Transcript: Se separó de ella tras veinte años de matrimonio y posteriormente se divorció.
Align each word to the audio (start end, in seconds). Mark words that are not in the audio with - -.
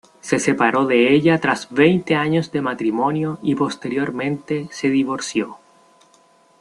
Se 0.19 0.39
separó 0.39 0.87
de 0.87 1.13
ella 1.13 1.39
tras 1.39 1.69
veinte 1.71 2.15
años 2.15 2.51
de 2.51 2.59
matrimonio 2.61 3.37
y 3.43 3.53
posteriormente 3.53 4.67
se 4.71 4.89
divorció. 4.89 5.59